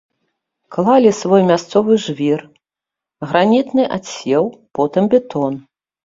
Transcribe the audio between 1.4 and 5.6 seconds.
мясцовы жвір, гранітны адсеў, потым бетон.